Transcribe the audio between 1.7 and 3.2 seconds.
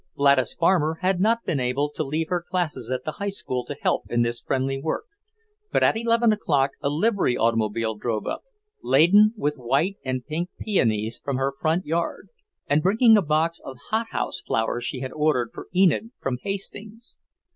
to leave her classes at the